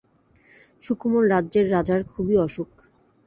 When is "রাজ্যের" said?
1.29-1.65